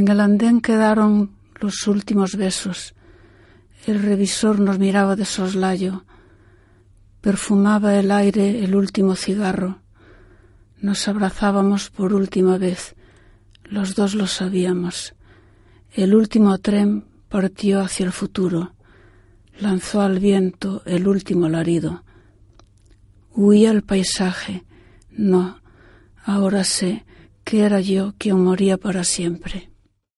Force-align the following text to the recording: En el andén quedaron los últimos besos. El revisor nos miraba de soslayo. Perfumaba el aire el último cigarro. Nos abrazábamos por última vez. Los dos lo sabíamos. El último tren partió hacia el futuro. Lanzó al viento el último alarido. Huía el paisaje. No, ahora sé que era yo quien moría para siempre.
En 0.00 0.08
el 0.08 0.20
andén 0.20 0.62
quedaron 0.62 1.36
los 1.60 1.86
últimos 1.86 2.34
besos. 2.34 2.94
El 3.86 4.02
revisor 4.02 4.58
nos 4.58 4.78
miraba 4.78 5.14
de 5.14 5.26
soslayo. 5.26 6.06
Perfumaba 7.20 7.98
el 7.98 8.10
aire 8.10 8.64
el 8.64 8.74
último 8.74 9.14
cigarro. 9.14 9.82
Nos 10.80 11.06
abrazábamos 11.06 11.90
por 11.90 12.14
última 12.14 12.56
vez. 12.56 12.94
Los 13.64 13.94
dos 13.94 14.14
lo 14.14 14.26
sabíamos. 14.26 15.12
El 15.92 16.14
último 16.14 16.56
tren 16.56 17.04
partió 17.28 17.82
hacia 17.82 18.06
el 18.06 18.12
futuro. 18.12 18.72
Lanzó 19.58 20.00
al 20.00 20.18
viento 20.18 20.82
el 20.86 21.06
último 21.08 21.44
alarido. 21.44 22.04
Huía 23.34 23.70
el 23.70 23.82
paisaje. 23.82 24.64
No, 25.10 25.60
ahora 26.24 26.64
sé 26.64 27.04
que 27.44 27.60
era 27.66 27.80
yo 27.80 28.14
quien 28.16 28.42
moría 28.42 28.78
para 28.78 29.04
siempre. 29.04 29.70